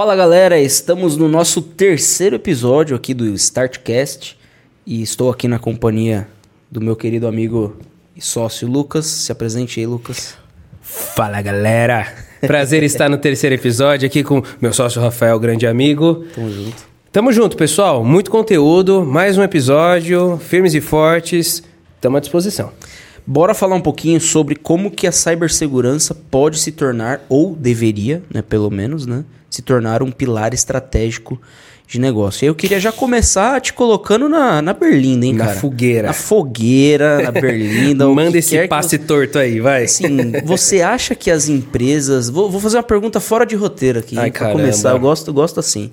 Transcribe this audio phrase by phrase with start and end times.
[0.00, 4.34] Fala galera, estamos no nosso terceiro episódio aqui do Startcast
[4.86, 6.26] e estou aqui na companhia
[6.70, 7.76] do meu querido amigo
[8.16, 9.04] e sócio Lucas.
[9.04, 10.38] Se apresente aí, Lucas.
[10.80, 12.10] Fala galera,
[12.40, 16.24] prazer estar no terceiro episódio aqui com meu sócio Rafael, grande amigo.
[16.34, 16.82] Tamo junto.
[17.12, 18.02] Tamo junto, pessoal.
[18.02, 21.62] Muito conteúdo, mais um episódio, firmes e fortes.
[22.00, 22.72] Tamo à disposição.
[23.32, 28.42] Bora falar um pouquinho sobre como que a cibersegurança pode se tornar, ou deveria, né,
[28.42, 31.40] pelo menos, né, se tornar um pilar estratégico
[31.86, 32.44] de negócio.
[32.44, 35.60] E eu queria já começar te colocando na, na berlinda, hein, Na cara?
[35.60, 36.08] fogueira.
[36.08, 38.04] Na fogueira, na berlinda.
[38.10, 39.84] Manda esse passe você- torto aí, vai.
[39.84, 42.28] Assim, você acha que as empresas.
[42.28, 44.58] Vou, vou fazer uma pergunta fora de roteiro aqui, Ai, caramba.
[44.58, 44.90] começar.
[44.90, 45.92] Eu gosto, eu gosto assim.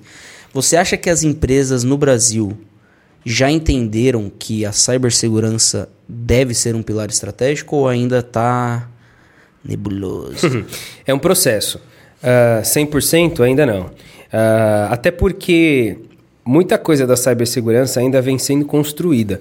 [0.52, 2.56] Você acha que as empresas no Brasil
[3.24, 8.88] já entenderam que a cibersegurança deve ser um pilar estratégico ou ainda tá
[9.64, 10.64] nebuloso?
[11.06, 11.80] É um processo.
[12.22, 13.90] Ah, 100% ainda não.
[14.32, 15.96] Ah, até porque
[16.44, 19.40] muita coisa da cibersegurança ainda vem sendo construída.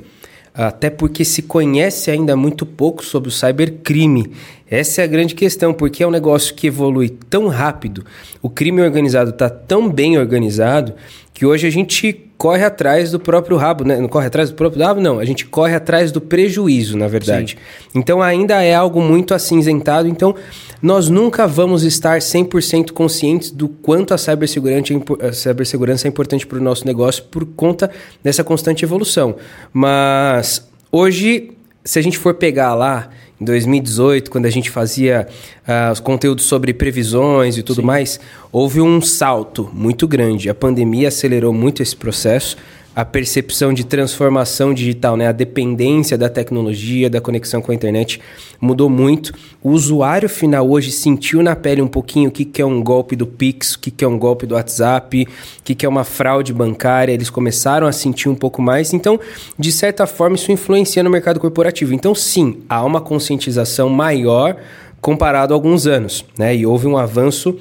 [0.53, 4.31] Até porque se conhece ainda muito pouco sobre o cybercrime.
[4.67, 8.03] Essa é a grande questão, porque é um negócio que evolui tão rápido,
[8.41, 10.95] o crime organizado está tão bem organizado,
[11.31, 13.99] que hoje a gente corre atrás do próprio rabo, né?
[13.99, 15.19] Não corre atrás do próprio rabo, não.
[15.19, 17.57] A gente corre atrás do prejuízo, na verdade.
[17.95, 20.07] Então ainda é algo muito acinzentado.
[20.07, 20.35] Então
[20.81, 26.45] nós nunca vamos estar 100% conscientes do quanto a cibersegurança, é a cibersegurança é importante
[26.45, 27.89] para o nosso negócio por conta
[28.23, 29.35] dessa constante evolução.
[29.73, 31.51] Mas hoje,
[31.83, 35.27] se a gente for pegar lá em 2018, quando a gente fazia
[35.67, 38.19] ah, os conteúdos sobre previsões e tudo mais,
[38.51, 40.49] houve um salto muito grande.
[40.49, 42.57] A pandemia acelerou muito esse processo.
[42.97, 45.27] A percepção de transformação digital, né?
[45.27, 48.19] a dependência da tecnologia, da conexão com a internet
[48.59, 49.31] mudou muito.
[49.61, 53.15] O usuário final hoje sentiu na pele um pouquinho o que, que é um golpe
[53.15, 55.27] do Pix, o que, que é um golpe do WhatsApp,
[55.59, 57.13] o que, que é uma fraude bancária.
[57.13, 58.91] Eles começaram a sentir um pouco mais.
[58.91, 59.19] Então,
[59.59, 61.93] de certa forma, isso influencia no mercado corporativo.
[61.93, 64.57] Então, sim, há uma conscientização maior
[64.99, 66.25] comparado a alguns anos.
[66.35, 66.55] Né?
[66.55, 67.59] E houve um avanço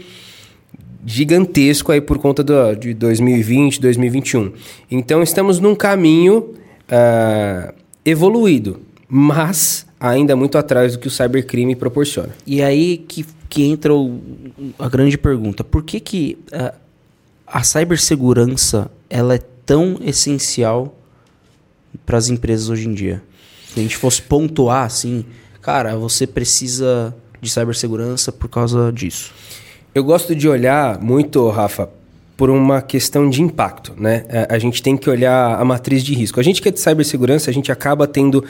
[1.06, 4.52] gigantesco aí por conta do, de 2020, 2021.
[4.90, 6.54] Então estamos num caminho
[6.88, 7.72] ah,
[8.04, 12.30] evoluído, mas ainda muito atrás do que o cybercrime proporciona.
[12.46, 14.20] e aí que, que entra o-
[14.78, 16.74] a grande pergunta: por que, que ah,
[17.46, 20.92] a cibersegurança ela é tão essencial
[22.04, 23.22] para as empresas hoje em dia?
[23.72, 25.24] Se a gente fosse pontuar assim,
[25.62, 29.32] cara, você precisa de cibersegurança por causa disso.
[29.96, 31.88] Eu gosto de olhar muito, Rafa,
[32.36, 34.26] por uma questão de impacto, né?
[34.28, 36.38] A- A gente tem que olhar a matriz de risco.
[36.38, 38.44] A gente que é de cibersegurança, a gente acaba tendo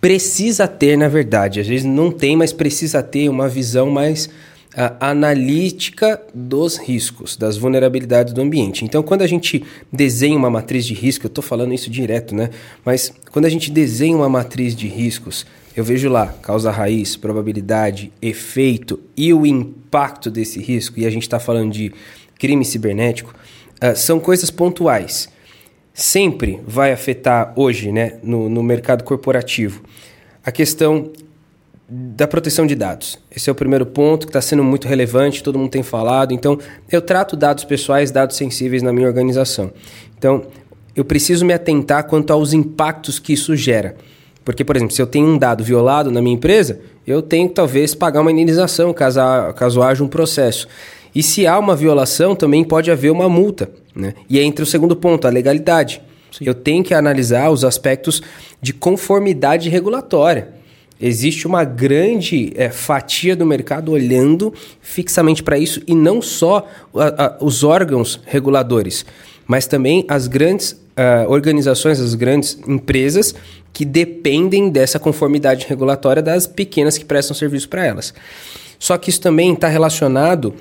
[0.00, 4.28] precisa ter, na verdade, às vezes não tem, mas precisa ter uma visão mais
[4.76, 8.84] ah, analítica dos riscos, das vulnerabilidades do ambiente.
[8.84, 9.62] Então, quando a gente
[9.92, 12.50] desenha uma matriz de risco, eu estou falando isso direto, né?
[12.84, 15.46] Mas quando a gente desenha uma matriz de riscos,
[15.76, 21.22] eu vejo lá causa raiz, probabilidade, efeito e o impacto desse risco, e a gente
[21.22, 21.92] está falando de
[22.38, 23.34] crime cibernético,
[23.80, 25.28] ah, são coisas pontuais.
[25.92, 29.82] Sempre vai afetar hoje, né, no, no mercado corporativo,
[30.44, 31.12] a questão
[31.88, 33.18] da proteção de dados.
[33.34, 36.32] Esse é o primeiro ponto que está sendo muito relevante, todo mundo tem falado.
[36.32, 36.56] Então,
[36.90, 39.72] eu trato dados pessoais, dados sensíveis na minha organização.
[40.16, 40.46] Então,
[40.94, 43.96] eu preciso me atentar quanto aos impactos que isso gera.
[44.44, 47.54] Porque, por exemplo, se eu tenho um dado violado na minha empresa, eu tenho que
[47.54, 49.20] talvez pagar uma indenização caso,
[49.56, 50.66] caso haja um processo.
[51.14, 53.70] E se há uma violação, também pode haver uma multa.
[53.94, 54.14] Né?
[54.28, 56.00] E entra o segundo ponto, a legalidade.
[56.40, 58.22] Eu tenho que analisar os aspectos
[58.62, 60.48] de conformidade regulatória.
[61.00, 67.24] Existe uma grande eh, fatia do mercado olhando fixamente para isso e não só a-
[67.24, 69.04] a- os órgãos reguladores,
[69.50, 73.34] mas também as grandes ah, organizações, as grandes empresas
[73.72, 78.14] que dependem dessa conformidade regulatória das pequenas que prestam serviço para elas.
[78.78, 80.54] Só que isso também está relacionado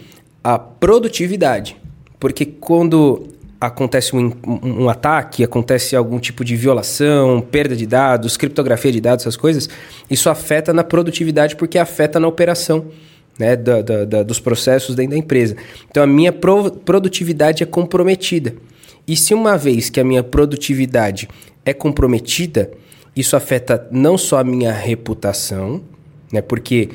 [0.43, 1.77] à produtividade,
[2.19, 3.27] porque quando
[3.61, 9.01] acontece um, um- um ataque, acontece algum tipo de violação, perda de dados, criptografia de
[9.01, 9.69] dados, essas coisas,
[10.09, 12.85] isso afeta na produtividade porque afeta na operação.
[13.37, 15.55] Né, da- da- da- dos processos dentro da empresa.
[15.89, 18.53] Então a minha pro- produtividade é comprometida.
[19.07, 21.27] E se uma vez que a minha produtividade
[21.65, 22.71] é comprometida,
[23.15, 25.81] isso afeta não só a minha reputação,
[26.31, 26.41] né?
[26.41, 26.89] Porque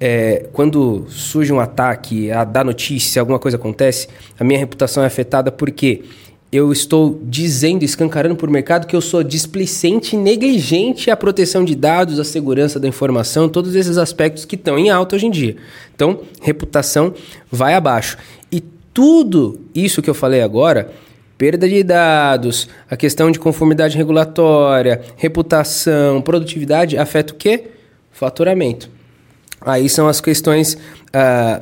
[0.00, 4.08] é, quando surge um ataque, a dá notícia, alguma coisa acontece,
[4.38, 6.02] a minha reputação é afetada porque
[6.52, 11.64] eu estou dizendo, escancarando para o mercado que eu sou displicente e negligente à proteção
[11.64, 15.30] de dados, à segurança da informação, todos esses aspectos que estão em alta hoje em
[15.30, 15.56] dia.
[15.94, 17.14] Então, reputação
[17.50, 18.18] vai abaixo.
[18.50, 18.60] E
[18.92, 20.92] tudo isso que eu falei agora,
[21.42, 27.64] perda de dados, a questão de conformidade regulatória, reputação, produtividade, afeta o quê?
[28.12, 28.88] Faturamento.
[29.60, 31.60] Aí são as questões uh,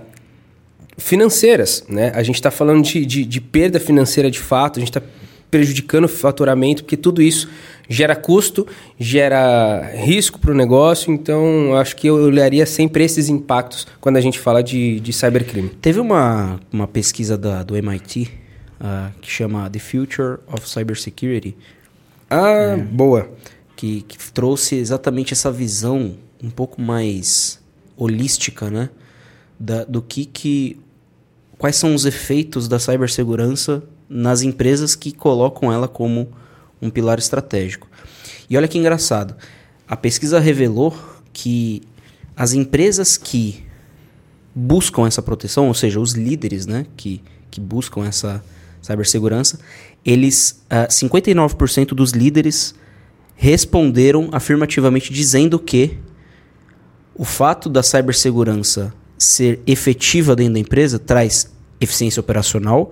[0.98, 2.12] financeiras, né?
[2.14, 5.00] A gente está falando de, de, de, perda financeira de fato, a gente está
[5.50, 7.48] prejudicando o faturamento, porque tudo isso
[7.88, 8.66] gera custo,
[8.98, 14.20] gera risco para o negócio, então acho que eu olharia sempre esses impactos quando a
[14.20, 15.70] gente fala de, de cybercrime.
[15.80, 18.39] Teve uma, uma pesquisa da, do MIT
[18.80, 21.56] uh, que chama The Future of Cybersecurity.
[22.28, 23.30] Ah, é, boa.
[23.76, 27.60] Que, que trouxe exatamente essa visão um pouco mais
[27.96, 28.90] holística, né?
[29.58, 30.80] Da, do que, que.
[31.58, 36.28] Quais são os efeitos da cibersegurança nas empresas que colocam ela como
[36.82, 37.88] um pilar estratégico.
[38.48, 39.36] E olha que engraçado,
[39.86, 40.92] a pesquisa revelou
[41.32, 41.82] que
[42.36, 43.64] as empresas que
[44.52, 48.42] buscam essa proteção, ou seja, os líderes né, que, que buscam essa
[48.80, 49.58] cibersegurança,
[50.04, 52.74] eles, uh, ah, 59% dos líderes
[53.36, 55.98] responderam afirmativamente dizendo que
[57.14, 61.50] o fato da cibersegurança ser efetiva dentro da empresa traz
[61.80, 62.90] eficiência operacional,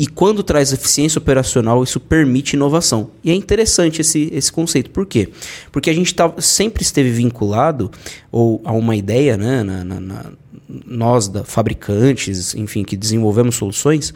[0.00, 3.10] e quando traz eficiência operacional, isso permite inovação.
[3.22, 4.88] E é interessante esse, esse conceito.
[4.88, 5.28] Por quê?
[5.70, 7.90] Porque a gente tá, sempre esteve vinculado
[8.32, 10.24] ou a uma ideia, né, na, na, na
[10.86, 14.14] nós, da, fabricantes, enfim, que desenvolvemos soluções,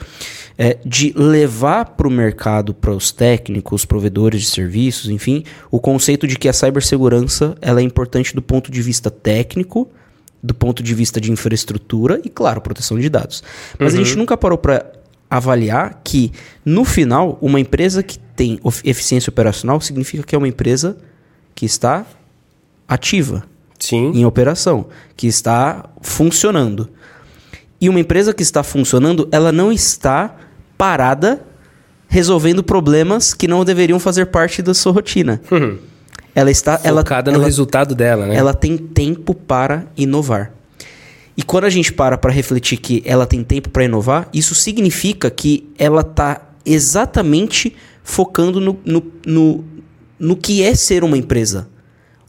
[0.57, 6.27] é, de levar para o mercado, para os técnicos, provedores de serviços, enfim, o conceito
[6.27, 9.91] de que a cibersegurança ela é importante do ponto de vista técnico,
[10.43, 13.45] do ponto de vista de infraestrutura e, claro, proteção de dados.
[13.79, 14.01] Mas uhum.
[14.01, 15.04] a gente nunca parou para
[15.37, 16.31] avaliar que,
[16.65, 20.97] no final, uma empresa que tem eficiência operacional significa que é uma empresa
[21.55, 22.07] que está
[22.87, 23.43] ativa
[23.79, 24.13] Sim.
[24.15, 24.87] em operação,
[25.17, 26.89] que está funcionando.
[27.81, 30.37] E uma empresa que está funcionando, ela não está
[30.79, 31.45] parada
[32.07, 35.41] resolvendo problemas que não deveriam fazer parte da sua rotina.
[35.51, 35.79] Uhum.
[36.33, 38.37] Ela está focada ela, no ela, resultado dela, né?
[38.37, 40.53] Ela tem tempo para inovar.
[41.37, 45.31] E quando a gente para para refletir que ela tem tempo para inovar, isso significa
[45.31, 49.65] que ela está exatamente focando no, no, no,
[50.19, 51.69] no que é ser uma empresa.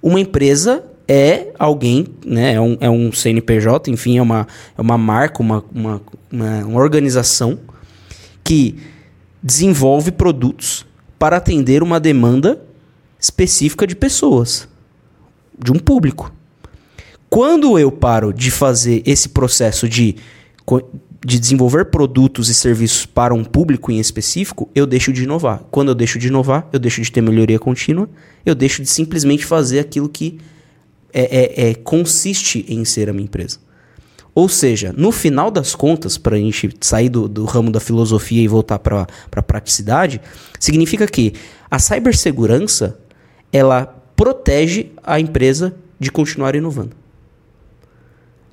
[0.01, 4.47] Uma empresa é alguém, né, é, um, é um CNPJ, enfim, é uma,
[4.77, 7.59] é uma marca, uma, uma, uma, uma organização
[8.43, 8.75] que
[9.41, 10.85] desenvolve produtos
[11.19, 12.61] para atender uma demanda
[13.19, 14.67] específica de pessoas,
[15.57, 16.31] de um público.
[17.35, 20.15] Quando eu paro de fazer esse processo de,
[21.25, 25.61] de desenvolver produtos e serviços para um público em específico, eu deixo de inovar.
[25.69, 28.09] Quando eu deixo de inovar, eu deixo de ter melhoria contínua,
[28.45, 30.39] eu deixo de simplesmente fazer aquilo que
[31.13, 33.59] é, é, é consiste em ser a minha empresa.
[34.33, 38.43] Ou seja, no final das contas, para a gente sair do, do, ramo da filosofia
[38.43, 39.05] e voltar para
[39.35, 40.21] a praticidade,
[40.57, 41.33] significa que
[41.69, 42.97] a cibersegurança
[43.51, 43.85] ela
[44.15, 47.03] protege a empresa de continuar inovando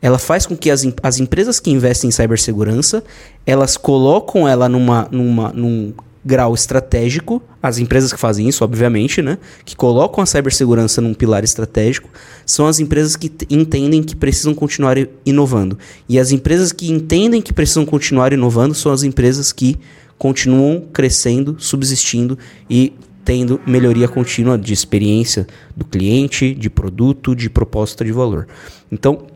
[0.02, 3.04] ela faz com que as, as empresas que investem em cibersegurança,
[3.46, 5.94] elas colocam ela numa, numa, num
[6.24, 11.44] grau estratégico, as empresas que fazem isso, obviamente, né, que colocam a cibersegurança num pilar
[11.44, 12.08] estratégico,
[12.44, 15.78] são as empresas que entendem que precisam continuar inovando.
[16.08, 19.78] E as empresas que entendem que precisam continuar inovando são as empresas que
[20.18, 22.92] continuam crescendo, subsistindo e
[23.24, 28.48] tendo melhoria contínua de experiência do cliente, de produto, de proposta de valor.
[28.90, 29.26] Então,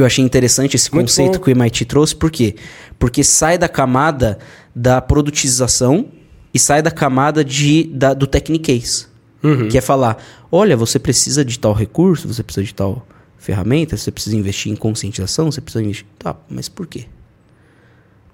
[0.00, 1.44] eu achei interessante esse Muito conceito bom.
[1.44, 2.56] que o MIT trouxe, por quê?
[2.98, 4.38] Porque sai da camada
[4.74, 6.06] da produtização
[6.52, 9.08] e sai da camada de, da, do techniquez.
[9.42, 9.68] Uhum.
[9.68, 13.06] Que é falar, olha, você precisa de tal recurso, você precisa de tal
[13.38, 16.06] ferramenta, você precisa investir em conscientização, você precisa investir...
[16.18, 17.06] Tá, mas por quê?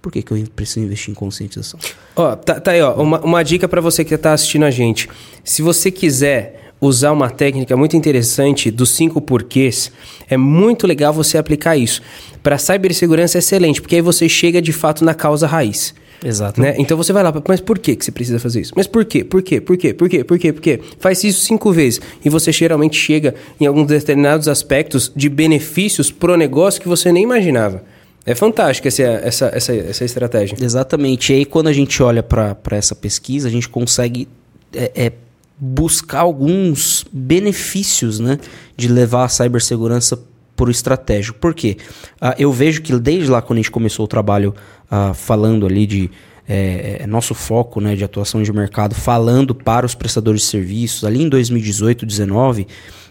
[0.01, 1.79] Por que, que eu preciso investir em conscientização?
[2.17, 5.09] Ó, tá, tá aí, ó, uma, uma dica para você que está assistindo a gente.
[5.43, 9.91] Se você quiser usar uma técnica muito interessante dos cinco porquês,
[10.29, 12.03] é muito legal você aplicar isso.
[12.43, 15.95] Para cibersegurança é excelente, porque aí você chega de fato na causa raiz.
[16.25, 16.61] Exato.
[16.61, 16.75] Né?
[16.79, 18.73] Então você vai lá, mas por que, que você precisa fazer isso?
[18.75, 19.23] Mas por quê?
[19.23, 19.61] Por quê?
[19.61, 19.93] Por quê?
[19.93, 20.25] Por quê?
[20.25, 20.53] Por quê?
[20.53, 20.81] Por quê?
[20.99, 26.37] Faz isso cinco vezes e você geralmente chega em alguns determinados aspectos de benefícios pro
[26.37, 27.83] negócio que você nem imaginava.
[28.27, 30.57] É fantástico essa, essa, essa, essa estratégia.
[30.59, 31.31] Exatamente.
[31.31, 34.27] E aí, quando a gente olha para essa pesquisa, a gente consegue
[34.73, 35.13] é, é,
[35.59, 38.39] buscar alguns benefícios né,
[38.77, 40.19] de levar a cibersegurança
[40.57, 41.39] por estratégico.
[41.39, 41.77] Por quê?
[42.21, 44.55] Uh, eu vejo que desde lá, quando a gente começou o trabalho
[44.91, 46.11] uh, falando ali de
[46.47, 51.05] é, é, nosso foco né, de atuação de mercado, falando para os prestadores de serviços,
[51.05, 52.67] ali em 2018, 2019,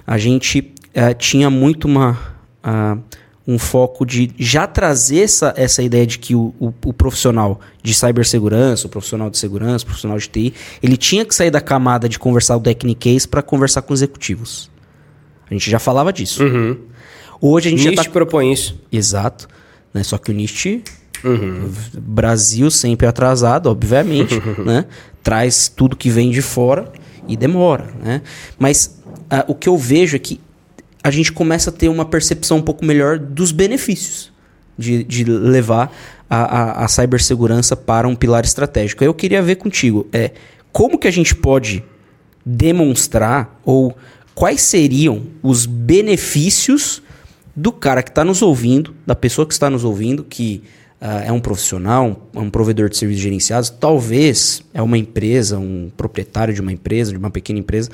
[0.05, 2.17] a gente uh, tinha muito uma,
[3.45, 7.93] um foco de já trazer essa, essa ideia de que o, o, o, profissional de
[7.93, 12.07] cibersegurança, o profissional de segurança, o profissional de TI, ele tinha que sair da camada
[12.07, 14.71] de conversar o technique para conversar com executivos.
[15.49, 16.43] A gente já falava disso.
[16.43, 16.77] Uhum.
[17.41, 18.09] Hoje a gente Nietzsche já tá...
[18.09, 18.79] propõe isso.
[18.89, 19.47] Exato.
[19.93, 20.03] Né?
[20.03, 20.81] Só que o Nietzsche,
[21.23, 21.69] uhum.
[21.93, 24.85] Brasil sempre atrasado, obviamente, né?
[25.21, 26.91] traz tudo que vem de fora
[27.27, 27.93] e demora.
[28.01, 28.21] Né?
[28.57, 30.39] Mas uh, o que eu vejo é que
[31.03, 34.31] a gente começa a ter uma percepção um pouco melhor dos benefícios
[34.77, 35.93] de, de levar
[36.29, 39.03] a, a, a cibersegurança para um pilar estratégico.
[39.03, 40.31] Eu queria ver contigo, é,
[40.71, 41.83] como que a gente pode
[42.45, 43.95] demonstrar ou
[44.33, 47.01] quais seriam os benefícios
[47.55, 50.63] do cara que está nos ouvindo, da pessoa que está nos ouvindo, que
[50.99, 55.91] uh, é um profissional, um, um, provedor de serviços gerenciados, talvez é uma empresa, um
[55.95, 57.91] proprietário de uma empresa, de uma pequena empresa,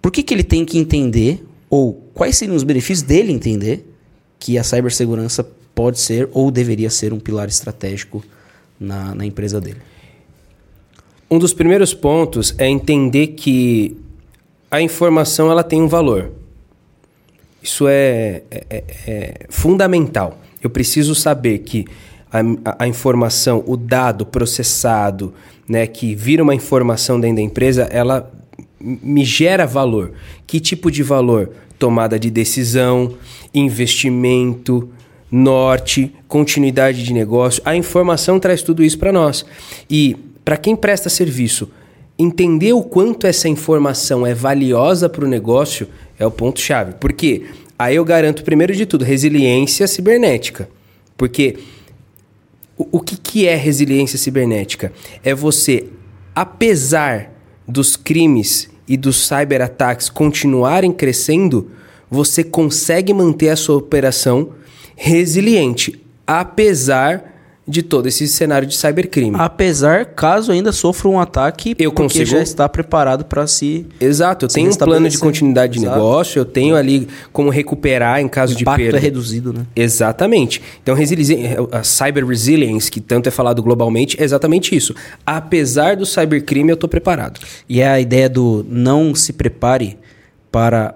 [0.00, 3.86] por que, que ele tem que entender, ou quais seriam os benefícios dele entender,
[4.38, 8.24] que a cibersegurança pode ser ou deveria ser um pilar estratégico
[8.78, 9.78] na, na empresa dele?
[11.30, 13.96] Um dos primeiros pontos é entender que
[14.70, 16.32] a informação ela tem um valor.
[17.62, 20.38] Isso é, é, é, é fundamental.
[20.62, 21.84] Eu preciso saber que
[22.32, 25.34] a, a, informação, o dado processado,
[25.68, 28.30] né, que vira uma informação dentro da empresa, ela
[28.80, 30.12] me gera valor.
[30.46, 31.50] Que tipo de valor?
[31.78, 33.14] Tomada de decisão,
[33.54, 34.88] investimento,
[35.30, 37.62] norte, continuidade de negócio.
[37.64, 39.44] A informação traz tudo isso para nós.
[39.88, 41.70] E para quem presta serviço,
[42.18, 46.94] entender o quanto essa informação é valiosa para o negócio é o ponto-chave.
[46.98, 47.44] Porque
[47.78, 50.68] aí eu garanto, primeiro de tudo, resiliência cibernética.
[51.16, 51.58] Porque
[52.76, 54.92] o, o que, que é resiliência cibernética?
[55.22, 55.86] É você,
[56.34, 57.32] apesar
[57.66, 61.70] dos crimes e dos cyberataques continuarem crescendo,
[62.10, 64.50] você consegue manter a sua operação
[64.96, 67.29] resiliente, apesar
[67.70, 69.36] de todo esse cenário de cybercrime.
[69.38, 74.48] Apesar, caso ainda sofra um ataque, eu consigo já está preparado para se Exato, eu
[74.48, 75.96] tenho um plano de continuidade de Exato.
[75.96, 78.96] negócio, eu tenho ali como recuperar em caso de perda.
[78.96, 79.66] O é reduzido, né?
[79.74, 80.60] Exatamente.
[80.82, 80.96] Então,
[81.72, 84.94] a cyber resilience, que tanto é falado globalmente, é exatamente isso.
[85.24, 87.40] Apesar do cybercrime, eu estou preparado.
[87.68, 89.98] E é a ideia do não se prepare
[90.50, 90.94] para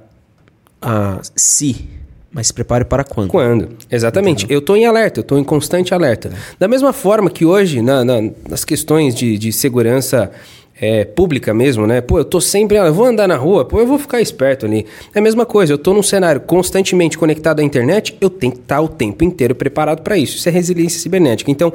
[0.83, 1.89] uh, se
[2.35, 3.31] mas se prepare para quando?
[3.31, 4.41] Quando, exatamente.
[4.41, 4.57] Entendeu?
[4.57, 6.33] Eu estou em alerta, eu estou em constante alerta.
[6.59, 10.33] Da mesma forma que hoje, na, na, nas questões de, de segurança
[10.81, 12.01] é, pública mesmo, né?
[12.01, 14.85] Pô, eu tô sempre, eu vou andar na rua, pô, eu vou ficar esperto ali.
[15.15, 18.59] É a mesma coisa, eu tô num cenário constantemente conectado à internet, eu tenho que
[18.59, 20.37] estar o tempo inteiro preparado para isso.
[20.37, 21.53] Isso é resiliência cibernética.
[21.53, 21.73] Então,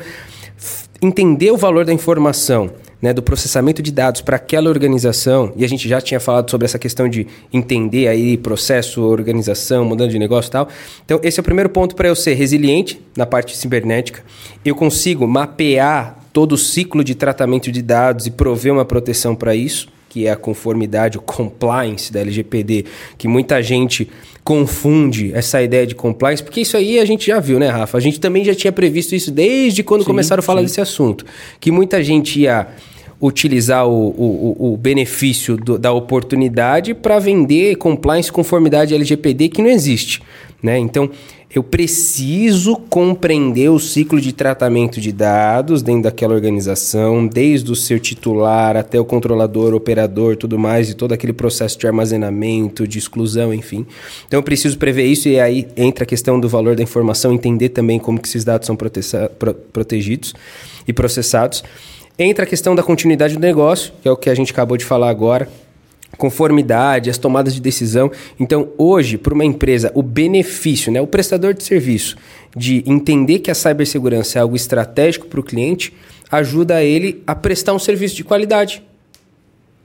[1.01, 2.69] entender o valor da informação,
[3.01, 6.65] né, do processamento de dados para aquela organização, e a gente já tinha falado sobre
[6.65, 10.67] essa questão de entender aí processo, organização, mudando de negócio e tal.
[11.05, 14.23] Então, esse é o primeiro ponto para eu ser resiliente na parte cibernética.
[14.65, 19.55] Eu consigo mapear todo o ciclo de tratamento de dados e prover uma proteção para
[19.55, 22.85] isso, que é a conformidade, o compliance da LGPD,
[23.17, 24.09] que muita gente
[24.43, 27.97] confunde essa ideia de compliance, porque isso aí a gente já viu, né, Rafa?
[27.97, 30.65] A gente também já tinha previsto isso desde quando sim, começaram a falar sim.
[30.65, 31.23] desse assunto,
[31.59, 32.67] que muita gente ia
[33.21, 39.69] utilizar o, o, o benefício do, da oportunidade para vender compliance conformidade LGPD que não
[39.69, 40.21] existe.
[40.61, 40.77] Né?
[40.77, 41.09] Então,
[41.53, 47.99] eu preciso compreender o ciclo de tratamento de dados dentro daquela organização, desde o seu
[47.99, 53.51] titular até o controlador, operador, tudo mais, e todo aquele processo de armazenamento, de exclusão,
[53.51, 53.83] enfim.
[54.27, 57.69] Então eu preciso prever isso e aí entra a questão do valor da informação, entender
[57.69, 58.99] também como que esses dados são prote
[59.73, 60.35] protegidos
[60.87, 61.63] e processados.
[62.21, 64.83] Entra a questão da continuidade do negócio, que é o que a gente acabou de
[64.83, 65.47] falar agora,
[66.17, 68.11] conformidade, as tomadas de decisão.
[68.37, 72.17] Então, hoje, para uma empresa, o benefício, né, o prestador de serviço,
[72.53, 75.93] de entender que a cibersegurança é algo estratégico para o cliente,
[76.29, 78.83] ajuda ele a prestar um serviço de qualidade.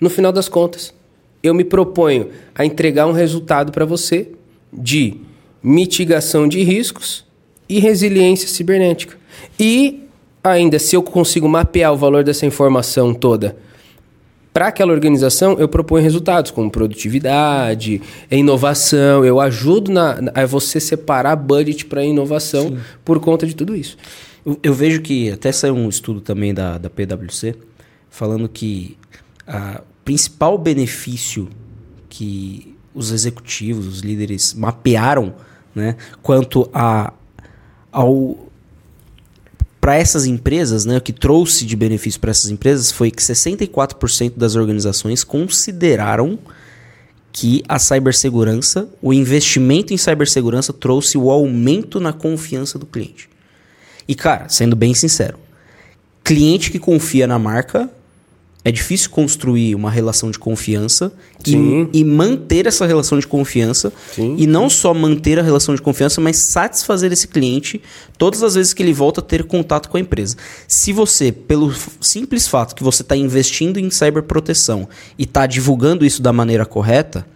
[0.01, 0.93] No final das contas,
[1.41, 4.27] eu me proponho a entregar um resultado para você
[4.73, 5.19] de
[5.63, 7.25] mitigação de riscos
[7.69, 9.17] e resiliência cibernética.
[9.57, 10.04] E
[10.45, 13.57] ainda, se eu consigo mapear o valor dessa informação toda
[14.53, 19.25] para aquela organização, eu proponho resultados como produtividade, inovação.
[19.25, 22.79] Eu ajudo na, a você separar budget para inovação Sim.
[23.05, 23.97] por conta de tudo isso.
[24.47, 27.57] Eu, eu, vejo que até saiu um estudo também da, da PwC
[28.09, 28.97] falando que
[29.49, 31.49] o principal benefício
[32.09, 35.35] que os executivos, os líderes mapearam
[35.75, 37.13] né, quanto a,
[37.91, 38.39] ao
[39.85, 44.33] para essas empresas, né, o que trouxe de benefício para essas empresas foi que 64%
[44.35, 46.39] das organizações consideraram
[47.31, 53.29] que a cibersegurança, o investimento em cibersegurança trouxe o aumento na confiança do cliente.
[54.09, 55.39] E cara, sendo bem sincero,
[56.25, 57.91] cliente que confia na marca
[58.65, 61.13] é difícil construir uma relação de confiança
[61.47, 61.55] e,
[61.93, 63.93] e, manter essa relação de confiança.
[64.15, 64.37] Sim.
[64.39, 67.83] E não só manter a relação de confiança, mas satisfazer esse cliente
[68.17, 70.37] todas as vezes que ele volta a ter contato com a empresa.
[70.67, 76.23] Se você, pelo simples fato que você está investindo em cyberproteção e está divulgando isso
[76.23, 77.27] da maneira correta,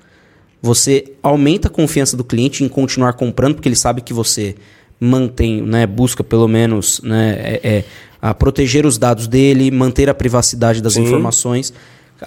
[0.62, 4.56] você aumenta a confiança do cliente em continuar comprando, porque ele sabe que você
[4.98, 7.84] mantém, né, busca pelo menos né, é, é
[8.20, 11.02] a proteger os dados dele, manter a privacidade das Sim.
[11.02, 11.72] informações.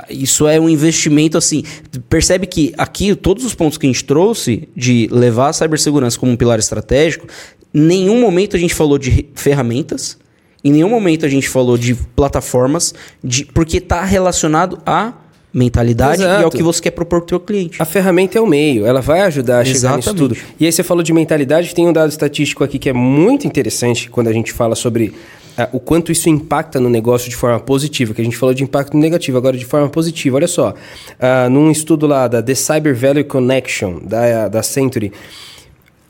[0.09, 1.63] Isso é um investimento assim.
[2.09, 6.31] Percebe que aqui, todos os pontos que a gente trouxe de levar a cibersegurança como
[6.31, 7.27] um pilar estratégico,
[7.73, 10.17] em nenhum momento a gente falou de ferramentas,
[10.63, 12.93] em nenhum momento a gente falou de plataformas,
[13.23, 15.13] de, porque está relacionado a
[15.53, 16.41] mentalidade Exato.
[16.41, 17.81] e ao que você quer propor para o seu cliente.
[17.81, 20.05] A ferramenta é o meio, ela vai ajudar a chegar Exatamente.
[20.05, 20.37] nisso tudo.
[20.57, 24.09] E aí você falou de mentalidade, tem um dado estatístico aqui que é muito interessante
[24.09, 25.13] quando a gente fala sobre
[25.57, 28.63] uh, o quanto isso impacta no negócio de forma positiva, que a gente falou de
[28.63, 30.37] impacto negativo, agora de forma positiva.
[30.37, 35.11] Olha só, uh, num estudo lá da The Cyber Value Connection, da, da Century,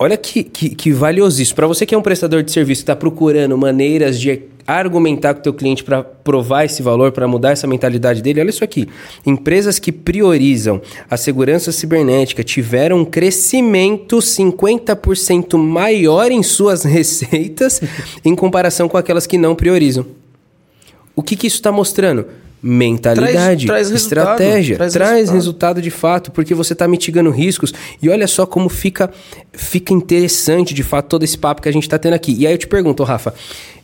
[0.02, 1.54] Olha que, que, que valioso isso.
[1.54, 4.36] Para você que é um prestador de serviço que está procurando maneiras de
[4.78, 8.50] argumentar com o teu cliente para provar esse valor, para mudar essa mentalidade dele, olha
[8.50, 8.88] isso aqui.
[9.26, 17.82] Empresas que priorizam a segurança cibernética tiveram um crescimento 50% maior em suas receitas
[18.24, 20.06] em comparação com aquelas que não priorizam.
[21.16, 22.26] O que, que isso está mostrando?
[22.62, 25.36] mentalidade, traz, traz estratégia, traz, traz resultado.
[25.36, 25.82] resultado.
[25.82, 27.74] de fato, porque você está mitigando riscos.
[28.02, 29.10] E olha só como fica,
[29.52, 32.36] fica interessante de fato todo esse papo que a gente está tendo aqui.
[32.38, 33.34] E aí eu te pergunto, Rafa,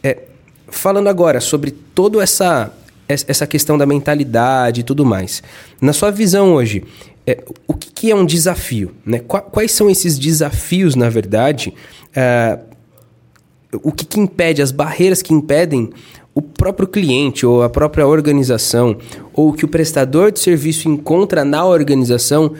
[0.03, 0.19] é,
[0.69, 2.71] falando agora sobre toda essa,
[3.07, 5.41] essa questão da mentalidade e tudo mais,
[5.81, 6.83] na sua visão hoje,
[7.25, 8.93] é, o que, que, é um desafio?
[9.05, 9.19] Né?
[9.19, 11.73] Quais são esses desafios, na verdade?
[12.15, 12.59] É,
[13.83, 15.89] o que, que impede, as barreiras que impedem
[16.33, 18.97] o próprio cliente ou a própria organização
[19.33, 22.53] ou o que o prestador de serviço encontra na organização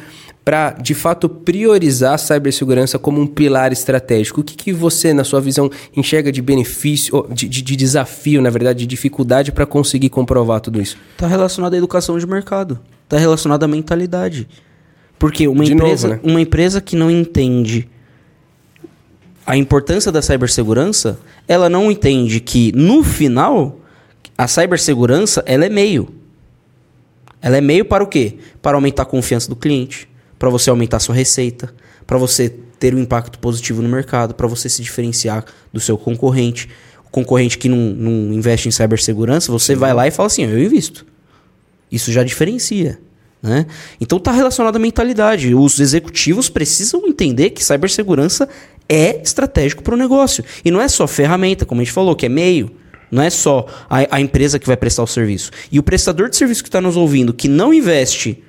[0.48, 4.40] para de fato priorizar a cibersegurança como um pilar estratégico?
[4.40, 8.50] O que, que você, na sua visão, enxerga de benefício, de, de, de desafio, na
[8.50, 10.98] verdade, de dificuldade para conseguir comprovar tudo isso?
[11.12, 14.48] Está relacionado à educação de mercado, está relacionado à mentalidade.
[15.20, 16.32] Porque uma, empresa, novo, né?
[16.32, 17.90] uma empresa que não entende
[19.46, 23.82] a importância da cibersegurança, ela não entende que no final
[24.38, 26.08] a cibersegurança ela é meio.
[27.42, 28.38] Ela é meio para o quê?
[28.62, 30.07] Para aumentar a confiança do cliente,
[30.38, 31.74] para você aumentar sua receita,
[32.06, 36.70] para você ter um impacto positivo no mercado, para você se diferenciar do seu concorrente.
[37.06, 40.62] O concorrente que não, não investe em cibersegurança, você vai lá e fala assim: eu
[40.62, 41.06] invisto.
[41.92, 43.00] Isso já diferencia.
[43.42, 43.66] Né?
[44.02, 45.54] Então está relacionado à mentalidade.
[45.54, 48.48] Os executivos precisam entender que cibersegurança
[48.90, 50.44] é estratégico para o negócio.
[50.64, 52.72] E não é só ferramenta, como a gente falou, que é meio.
[53.10, 55.52] Não é só a, a empresa que vai prestar o serviço.
[55.72, 58.44] E o prestador de serviço que está nos ouvindo, que não investe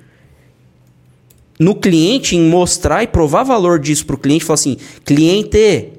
[1.59, 5.91] no cliente, em mostrar e provar valor disso para o cliente, fala assim: cliente,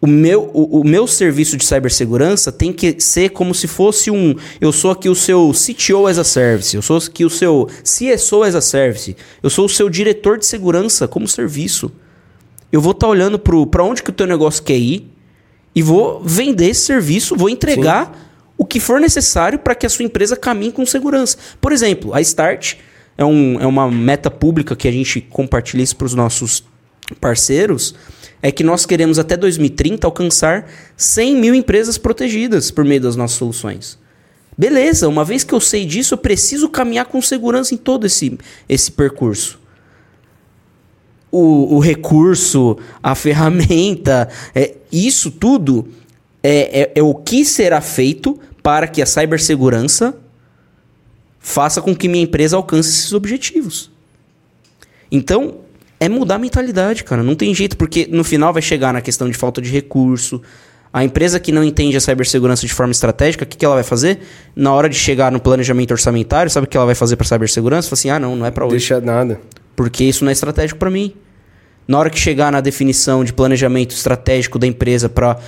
[0.00, 4.34] o meu, o, o, meu serviço de cibersegurança tem que ser como se fosse um.
[4.60, 8.42] Eu sou aqui o seu CTO as a service, eu sou aqui o seu CSO
[8.42, 11.92] as a service, eu sou o seu diretor de segurança como serviço.
[12.72, 15.10] Eu vou estar tá olhando para onde que o teu negócio quer ir
[15.74, 18.20] e vou vender esse serviço, vou entregar Sim.
[18.58, 21.38] o que for necessário para que a sua empresa caminhe com segurança.
[21.60, 22.76] Por exemplo, a Start
[23.16, 26.64] é, um, é uma meta pública que a gente compartilha isso para os nossos
[27.20, 27.94] parceiros.
[28.42, 33.36] É que nós queremos até 2030 alcançar 100 mil empresas protegidas por meio das nossas
[33.36, 33.98] soluções.
[34.56, 38.38] Beleza, uma vez que eu sei disso, eu preciso caminhar com segurança em todo esse,
[38.68, 39.58] esse percurso
[41.36, 45.88] o, o recurso, a ferramenta, é, isso tudo
[46.42, 50.16] é, é, é o que será feito para que a cibersegurança
[51.46, 53.88] faça com que minha empresa alcance esses objetivos.
[55.12, 55.58] Então,
[56.00, 57.22] é mudar a mentalidade, cara.
[57.22, 60.42] Não tem jeito, porque no final vai chegar na questão de falta de recurso.
[60.92, 63.84] A empresa que não entende a cibersegurança de forma estratégica, o que, que ela vai
[63.84, 64.18] fazer?
[64.56, 67.88] Na hora de chegar no planejamento orçamentário, sabe o que ela vai fazer para cibersegurança?
[67.88, 68.72] Fala assim: ah, não, não é para hoje.
[68.72, 69.40] Deixa nada.
[69.76, 71.14] Porque isso não é estratégico para mim.
[71.88, 75.38] Na hora que chegar na definição de planejamento estratégico da empresa para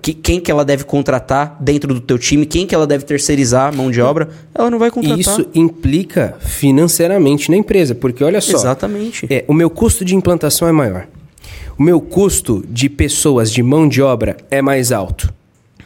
[0.00, 3.68] que, quem que ela deve contratar dentro do teu time, quem que ela deve terceirizar
[3.68, 5.18] a mão de obra, ela não vai contratar.
[5.18, 8.56] Isso implica financeiramente na empresa, porque olha só.
[8.56, 9.26] Exatamente.
[9.28, 11.06] É, o meu custo de implantação é maior.
[11.76, 15.32] O meu custo de pessoas, de mão de obra, é mais alto.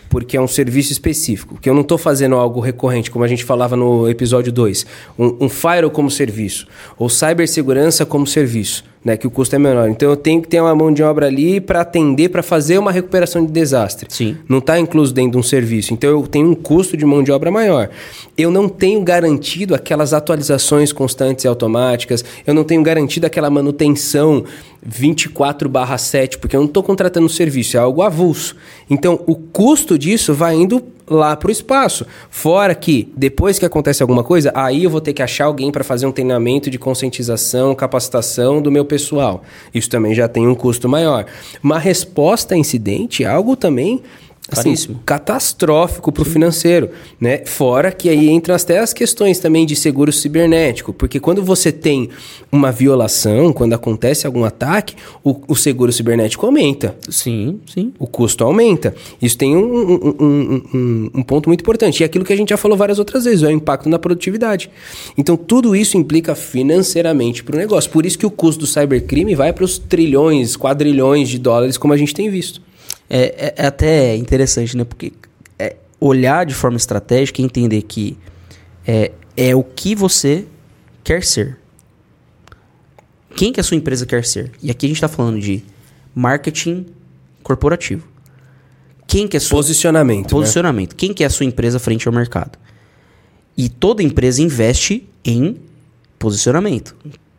[0.08, 3.44] porque é um serviço específico, que eu não estou fazendo algo recorrente, como a gente
[3.44, 4.86] falava no episódio 2,
[5.18, 9.88] um, um firewall como serviço, ou cibersegurança como serviço né, que o custo é menor.
[9.88, 12.90] Então eu tenho que ter uma mão de obra ali para atender, para fazer uma
[12.90, 14.08] recuperação de desastre.
[14.10, 14.36] Sim.
[14.48, 15.94] Não está incluso dentro de um serviço.
[15.94, 17.88] Então eu tenho um custo de mão de obra maior.
[18.36, 22.24] Eu não tenho garantido aquelas atualizações constantes e automáticas.
[22.44, 24.42] Eu não tenho garantido aquela manutenção
[24.84, 28.56] 24/7, porque eu não estou contratando um serviço, é algo avulso.
[28.90, 32.06] Então o custo disso vai indo lá para o espaço.
[32.30, 35.84] Fora que, depois que acontece alguma coisa, aí eu vou ter que achar alguém para
[35.84, 39.42] fazer um treinamento de conscientização, capacitação do meu pessoal.
[39.72, 41.26] Isso também já tem um custo maior.
[41.62, 44.02] Uma resposta a incidente é algo também
[44.50, 47.44] assim, catastrófico para o financeiro, né?
[47.44, 52.08] Fora que aí entram até as questões também de seguro cibernético, porque quando você tem
[52.50, 56.96] uma violação, quando acontece algum ataque, o, o seguro cibernético aumenta.
[57.08, 57.92] Sim, sim.
[57.98, 58.94] O custo aumenta.
[59.20, 62.00] Isso tem um, um, um, um, ponto muito importante.
[62.00, 63.98] E é aquilo que a gente já falou várias outras vezes, é o impacto na
[63.98, 64.70] produtividade.
[65.18, 67.90] Então, tudo isso implica financeiramente para o negócio.
[67.90, 71.92] Por isso que o custo do cybercrime vai para os trilhões, quadrilhões de dólares, como
[71.92, 72.60] a gente tem visto.
[73.08, 74.84] É, é, é até interessante, né?
[74.84, 75.12] Porque
[75.58, 78.16] é olhar de forma estratégica e entender que
[78.86, 80.46] é, é o que você
[81.02, 81.58] quer ser.
[83.34, 84.50] Quem que a sua empresa quer ser?
[84.62, 85.62] E aqui a gente está falando de
[86.14, 86.86] marketing
[87.42, 88.08] corporativo.
[89.06, 89.58] Quem que é sua...
[89.58, 90.24] Posicionamento.
[90.24, 90.30] Né?
[90.30, 90.90] Posicionamento.
[90.92, 90.96] Né?
[90.96, 92.58] Quem que é a sua empresa frente ao mercado?
[93.56, 95.56] E toda empresa investe em
[96.18, 96.96] posicionamento.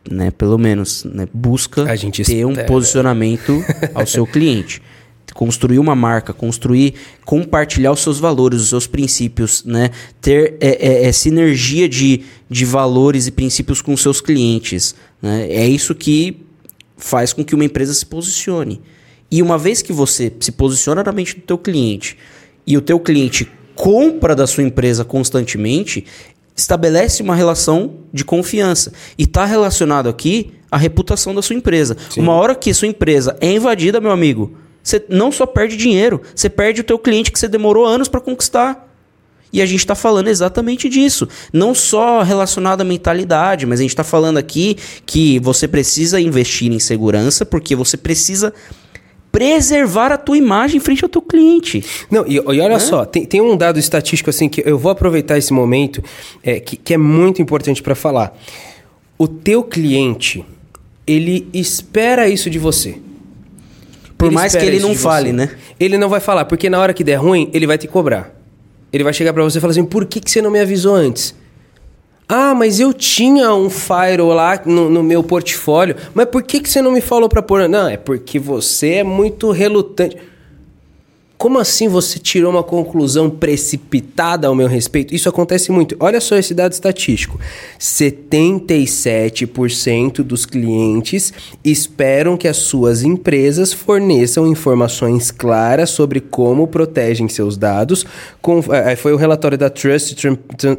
[0.08, 0.30] Né?
[0.30, 1.28] Pelo menos né?
[1.32, 1.84] busca
[2.24, 3.62] ter um posicionamento
[3.94, 4.80] ao seu cliente
[5.34, 9.90] construir uma marca, construir, compartilhar os seus valores, os seus princípios, né?
[10.20, 14.94] Ter é, é, é sinergia de, de valores e princípios com seus clientes.
[15.22, 15.48] Né?
[15.50, 16.44] É isso que
[16.96, 18.80] faz com que uma empresa se posicione.
[19.30, 22.16] E uma vez que você se posiciona na mente do teu cliente
[22.66, 26.04] e o teu cliente compra da sua empresa constantemente,
[26.56, 28.92] estabelece uma relação de confiança.
[29.16, 31.96] E está relacionado aqui a reputação da sua empresa.
[32.10, 32.20] Sim.
[32.20, 36.48] Uma hora que sua empresa é invadida, meu amigo, você não só perde dinheiro, você
[36.48, 38.86] perde o teu cliente que você demorou anos para conquistar.
[39.52, 41.26] E a gente está falando exatamente disso.
[41.52, 46.70] Não só relacionado à mentalidade, mas a gente está falando aqui que você precisa investir
[46.70, 48.52] em segurança porque você precisa
[49.32, 51.84] preservar a tua imagem frente ao teu cliente.
[52.10, 52.78] Não, e, e olha é?
[52.78, 56.02] só, tem, tem, um dado estatístico assim que eu vou aproveitar esse momento
[56.42, 58.36] é, que, que é muito importante para falar.
[59.18, 60.44] O teu cliente,
[61.06, 62.98] ele espera isso de você.
[64.18, 65.48] Por ele mais que ele não fale, né?
[65.78, 68.34] Ele não vai falar, porque na hora que der ruim, ele vai te cobrar.
[68.92, 70.94] Ele vai chegar para você e falar assim: por que, que você não me avisou
[70.94, 71.34] antes?
[72.28, 75.96] Ah, mas eu tinha um firewall lá no, no, meu portfólio.
[76.12, 77.66] Mas por que, que você não me falou para pôr?
[77.68, 80.16] Não, é porque você é muito relutante.
[81.38, 85.14] Como assim você tirou uma conclusão precipitada ao meu respeito?
[85.14, 85.94] Isso acontece muito.
[86.00, 87.38] Olha só esse dado estatístico:
[87.78, 91.32] 77% dos clientes
[91.64, 98.04] esperam que as suas empresas forneçam informações claras sobre como protegem seus dados.
[98.42, 100.16] Com, é, foi o relatório da Trust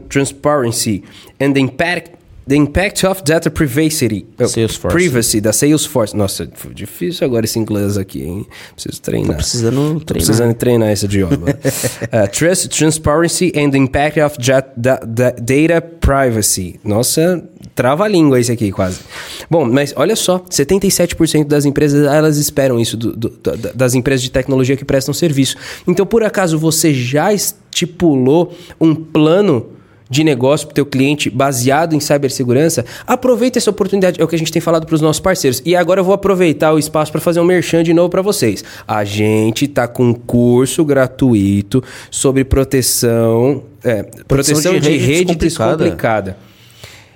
[0.09, 1.05] Transparency
[1.39, 2.18] and Impact
[2.49, 4.25] The Impact of Data Privacy.
[4.39, 4.91] Salesforce.
[4.91, 6.17] Privacy, da Salesforce.
[6.17, 8.47] Nossa, difícil agora esse inglês aqui, hein?
[8.73, 9.29] Preciso treinar.
[9.29, 10.05] Tô precisando treinar.
[10.05, 11.35] Tô precisando treinar esse idioma.
[11.45, 14.37] uh, Trust, Transparency and the Impact of
[14.75, 16.79] Data Privacy.
[16.83, 19.01] Nossa, trava a língua esse aqui quase.
[19.47, 23.29] Bom, mas olha só, 77% das empresas, elas esperam isso do, do,
[23.75, 25.55] das empresas de tecnologia que prestam serviço.
[25.87, 29.77] Então, por acaso, você já estipulou um plano
[30.09, 34.19] de negócio para o teu cliente baseado em cibersegurança, aproveita essa oportunidade.
[34.19, 35.61] É o que a gente tem falado para os nossos parceiros.
[35.65, 38.63] E agora eu vou aproveitar o espaço para fazer um merchan de novo para vocês.
[38.87, 45.05] A gente está com um curso gratuito sobre proteção, é, proteção, proteção, de, de rede,
[45.05, 45.77] rede descomplicada.
[45.77, 46.48] descomplicada.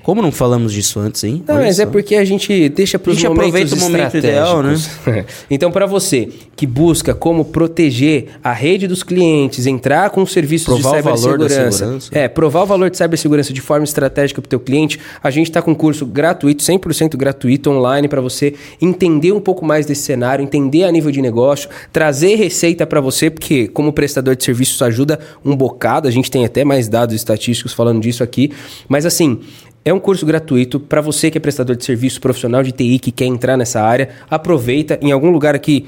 [0.04, 1.42] Como não falamos disso antes, hein?
[1.48, 1.90] Não, Olha mas é só.
[1.90, 4.76] é porque a gente deixa para os momentos aproveita o momento ideal, né?
[5.50, 11.02] então, para você que busca como proteger a rede dos clientes, entrar com serviços provar
[11.02, 15.00] de cibersegurança, é, provar o valor de cibersegurança de forma estratégica para o teu cliente,
[15.24, 19.66] a gente está com um curso gratuito, 100% gratuito, online, para você entender um pouco
[19.66, 24.36] mais desse cenário, entender a nível de negócio, trazer receita para você, porque como prestador
[24.36, 28.52] de serviços ajuda um bocado, a gente tem até mais dados estatísticos falando disso aqui,
[28.90, 29.40] mas assim,
[29.86, 33.12] É um curso gratuito para você que é prestador de serviço profissional de TI que
[33.12, 34.10] quer entrar nessa área.
[34.30, 35.86] Aproveita em algum lugar aqui,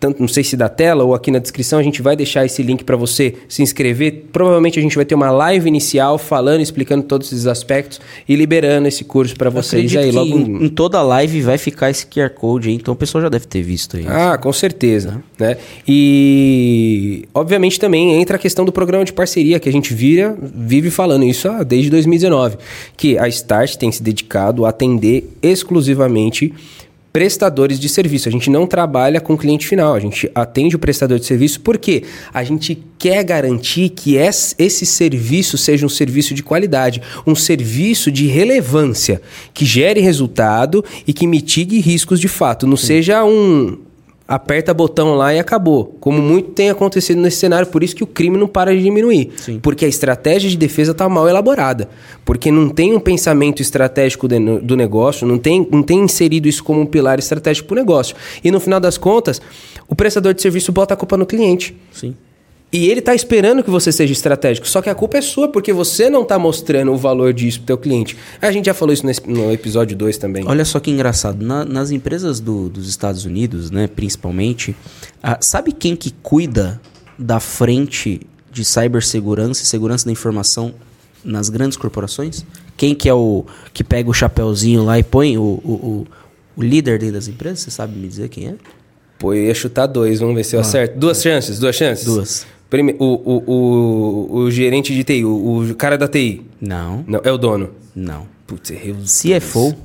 [0.00, 2.60] tanto não sei se da tela ou aqui na descrição, a gente vai deixar esse
[2.60, 4.24] link para você se inscrever.
[4.32, 8.88] Provavelmente a gente vai ter uma live inicial falando, explicando todos esses aspectos e liberando
[8.88, 12.30] esse curso para vocês aí logo em, em toda a live vai ficar esse QR
[12.30, 14.06] Code aí, então o pessoal já deve ter visto aí.
[14.08, 15.56] Ah, com certeza, né?
[15.86, 20.90] E obviamente também entra a questão do programa de parceria que a gente vira, vive
[20.90, 22.56] falando isso ah, desde 2019,
[22.96, 26.52] que a Start tem se dedicado a atender exclusivamente
[27.16, 28.28] prestadores de serviço.
[28.28, 32.02] A gente não trabalha com cliente final, a gente atende o prestador de serviço porque
[32.30, 38.26] a gente quer garantir que esse serviço seja um serviço de qualidade, um serviço de
[38.26, 39.22] relevância,
[39.54, 42.86] que gere resultado e que mitigue riscos de fato, não Sim.
[42.86, 43.78] seja um
[44.28, 45.96] aperta botão lá e acabou.
[46.00, 49.32] Como muito tem acontecido nesse cenário, por isso que o crime não para de diminuir.
[49.36, 49.60] Sim.
[49.60, 51.88] Porque a estratégia de defesa está mal elaborada.
[52.24, 56.64] Porque não tem um pensamento estratégico de, do negócio, não tem, não tem inserido isso
[56.64, 58.16] como um pilar estratégico para o negócio.
[58.42, 59.40] E no final das contas,
[59.88, 61.76] o prestador de serviço bota a culpa no cliente.
[61.92, 62.14] Sim.
[62.72, 65.72] E ele está esperando que você seja estratégico, só que a culpa é sua, porque
[65.72, 68.16] você não está mostrando o valor disso para o teu cliente.
[68.42, 70.44] A gente já falou isso no episódio 2 também.
[70.46, 71.44] Olha só que engraçado.
[71.44, 74.74] Na, nas empresas do, dos Estados Unidos, né, principalmente,
[75.22, 76.80] ah, sabe quem que cuida
[77.16, 80.74] da frente de cibersegurança e segurança da informação
[81.24, 82.44] nas grandes corporações?
[82.76, 86.06] Quem que é o que pega o chapéuzinho lá e põe o, o, o,
[86.56, 87.60] o líder dentro das empresas?
[87.60, 88.54] Você sabe me dizer quem é?
[89.18, 90.98] Pô, eu ia chutar dois, vamos ver se eu ah, acerto.
[90.98, 91.22] Duas é.
[91.22, 92.04] chances, duas chances?
[92.04, 92.46] Duas.
[92.68, 96.44] Prime o, o, o, o, gerente de TI, o, o, cara da TI.
[96.60, 97.04] Não.
[97.06, 97.70] Não, é o dono.
[97.94, 98.26] Não.
[98.46, 99.76] Putz, errei os CFO.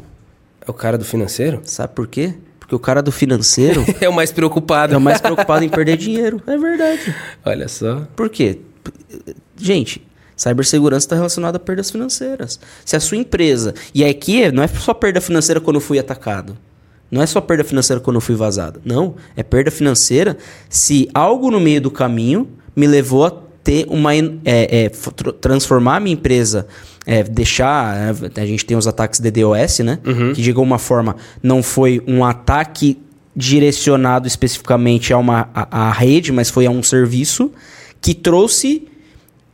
[0.66, 1.62] É o cara do financeiro?
[1.64, 2.34] Sabe por quê?
[2.60, 3.86] Porque o cara do financeiro.
[4.02, 4.94] é o mais preocupado.
[4.96, 6.42] É o mais preocupado em perder dinheiro.
[6.48, 7.16] É verdade.
[7.46, 8.08] Olha só.
[8.16, 8.60] Por quê?
[9.56, 10.02] Gente,
[10.36, 12.60] cibersegurança está relacionada a perdas financeiras.
[12.84, 13.76] Se a sua empresa.
[13.94, 16.58] E aqui não é só perda financeira quando eu fui atacado.
[17.12, 18.82] Não é só perda financeira quando eu fui vazado.
[18.84, 19.16] Não.
[19.36, 23.32] É perda financeira se algo no meio do caminho me levou a
[23.64, 24.14] ter uma.
[24.16, 24.92] É, é,
[25.40, 26.68] transformar a minha empresa.
[27.06, 28.14] É, deixar.
[28.36, 30.00] A gente tem os ataques DDoS, né?
[30.06, 30.34] Uhum.
[30.34, 32.98] Que de alguma forma não foi um ataque
[33.36, 37.52] direcionado especificamente a uma a, a rede, mas foi a um serviço
[38.00, 38.88] que trouxe.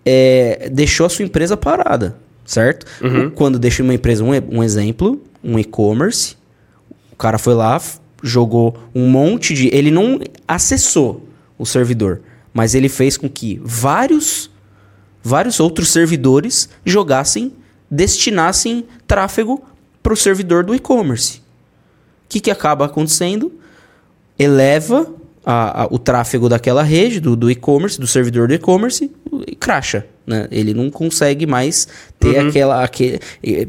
[0.10, 2.86] É, deixou a sua empresa parada, certo?
[3.02, 3.30] Uhum.
[3.30, 6.38] Quando deixa uma empresa, um, um exemplo, um e-commerce,
[7.12, 7.82] o cara foi lá,
[8.24, 9.68] jogou um monte de.
[9.76, 11.28] Ele não acessou
[11.58, 12.22] o servidor
[12.58, 14.50] mas ele fez com que vários,
[15.22, 17.54] vários outros servidores jogassem,
[17.88, 19.64] destinassem tráfego
[20.02, 21.38] para o servidor do e-commerce.
[21.38, 21.42] O
[22.30, 23.52] que, que acaba acontecendo?
[24.40, 25.08] Eleva
[25.50, 29.10] a, a, o tráfego daquela rede, do, do e-commerce, do servidor do e-commerce,
[29.48, 30.06] e cracha.
[30.26, 30.46] Né?
[30.52, 31.88] Ele não consegue mais
[32.20, 32.50] ter uhum.
[32.50, 32.84] aquela.
[32.84, 33.22] Aquele,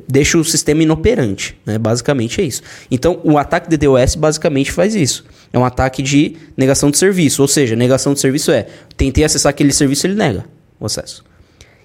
[0.09, 1.57] deixa o sistema inoperante.
[1.65, 1.79] Né?
[1.79, 2.63] Basicamente é isso.
[2.91, 5.25] Então, o ataque DDoS basicamente faz isso.
[5.53, 7.43] É um ataque de negação de serviço.
[7.43, 10.47] Ou seja, negação de serviço é tentei acessar aquele serviço, ele nega
[10.81, 11.25] o acesso.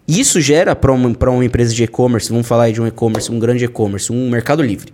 [0.08, 3.38] Isso gera para uma, uma empresa de e-commerce, vamos falar aí de um e-commerce, um
[3.38, 4.92] grande e-commerce, um mercado livre.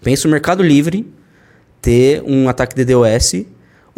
[0.00, 1.04] Pensa o mercado livre
[1.82, 3.44] ter um ataque DDoS,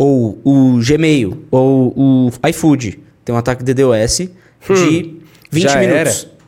[0.00, 5.20] ou o Gmail, ou o iFood ter um ataque DDoS hum, de
[5.52, 6.26] 20 minutos.
[6.26, 6.39] Era.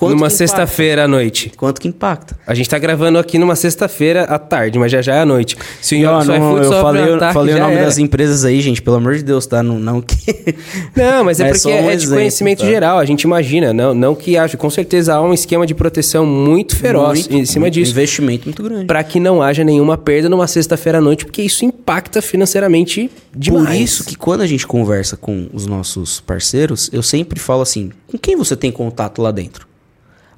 [0.00, 1.52] Quanto numa sexta-feira à noite.
[1.58, 2.34] Quanto que impacta?
[2.46, 5.58] A gente tá gravando aqui numa sexta-feira à tarde, mas já já é à noite.
[5.82, 7.84] Se o não, não, eu falei, eu falei o nome era.
[7.84, 9.62] das empresas aí, gente, pelo amor de Deus, tá?
[9.62, 10.16] Não, não que.
[10.96, 12.66] Não, mas é, é porque um é exemplo, de conhecimento tá?
[12.66, 14.56] geral, a gente imagina, não, não que haja.
[14.56, 17.90] Com certeza há um esquema de proteção muito feroz muito, em cima muito, disso.
[17.90, 18.86] Um investimento muito grande.
[18.86, 23.66] Para que não haja nenhuma perda numa sexta-feira à noite, porque isso impacta financeiramente demais.
[23.66, 27.90] Por isso que quando a gente conversa com os nossos parceiros, eu sempre falo assim:
[28.06, 29.69] com quem você tem contato lá dentro?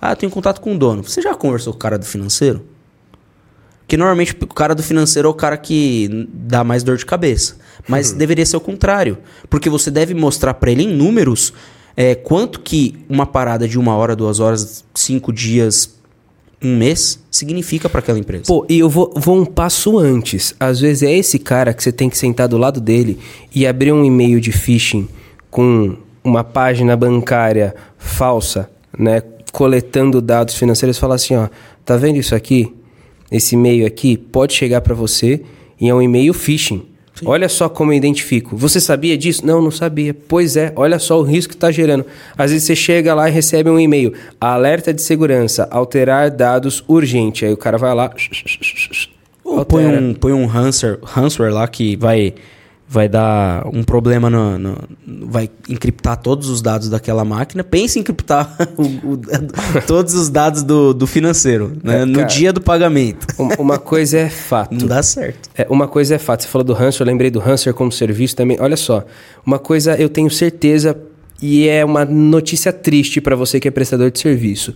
[0.03, 1.05] Ah, eu tenho contato com o dono.
[1.05, 2.65] Você já conversou com o cara do financeiro?
[3.87, 7.57] Que normalmente o cara do financeiro é o cara que dá mais dor de cabeça.
[7.87, 8.19] Mas uhum.
[8.19, 9.19] deveria ser o contrário.
[9.49, 11.53] Porque você deve mostrar para ele em números
[11.97, 15.95] é, quanto que uma parada de uma hora, duas horas, cinco dias,
[16.61, 18.45] um mês significa para aquela empresa.
[18.49, 20.53] Pô, e eu vou, vou um passo antes.
[20.59, 23.21] Às vezes é esse cara que você tem que sentar do lado dele
[23.55, 25.09] e abrir um e-mail de phishing
[25.49, 29.23] com uma página bancária falsa, né?
[29.53, 31.49] Coletando dados financeiros, fala assim, ó,
[31.85, 32.75] tá vendo isso aqui?
[33.31, 35.43] Esse e-mail aqui pode chegar para você
[35.81, 36.87] e é um e-mail phishing.
[37.15, 37.27] Sim.
[37.27, 38.57] Olha só como eu identifico.
[38.57, 39.47] Você sabia disso?
[39.47, 40.15] Não, não sabia.
[40.15, 42.07] Pois é, olha só o risco que está gerando.
[42.37, 44.15] Às vezes você chega lá e recebe um e-mail.
[44.41, 47.45] Alerta de segurança, alterar dados urgente.
[47.45, 48.11] Aí o cara vai lá.
[49.45, 52.35] Ou põe um, põe um ransomware, ransomware lá que vai
[52.93, 54.77] vai dar um problema no, no,
[55.27, 57.65] vai encriptar todos os dados daquela máquina.
[57.65, 59.21] Pense em encriptar o, o,
[59.89, 62.03] todos os dados do, do financeiro, né?
[62.03, 63.27] É, no dia do pagamento.
[63.59, 64.75] Uma coisa é fato.
[64.75, 65.49] Não dá certo.
[65.57, 66.43] É, uma coisa é fato.
[66.43, 68.59] Você falou do Hanser, eu lembrei do Hanser como serviço também.
[68.61, 69.07] Olha só,
[69.45, 70.95] uma coisa eu tenho certeza
[71.41, 74.75] e é uma notícia triste para você que é prestador de serviço.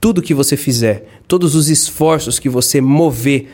[0.00, 3.50] Tudo que você fizer, todos os esforços que você mover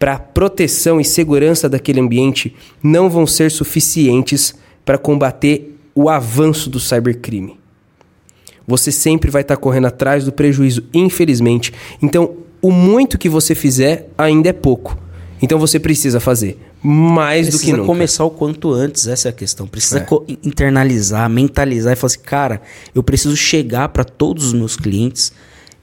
[0.00, 6.80] para proteção e segurança daquele ambiente não vão ser suficientes para combater o avanço do
[6.80, 7.60] cybercrime.
[8.66, 11.74] Você sempre vai estar tá correndo atrás do prejuízo, infelizmente.
[12.00, 14.96] Então, o muito que você fizer ainda é pouco.
[15.42, 17.86] Então você precisa fazer mais precisa do que nunca.
[17.86, 19.66] começar o quanto antes, essa é a questão.
[19.66, 20.06] Precisa é.
[20.42, 22.62] internalizar, mentalizar e falar assim, cara,
[22.94, 25.32] eu preciso chegar para todos os meus clientes